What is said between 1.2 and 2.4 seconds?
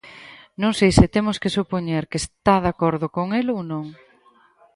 que supoñer que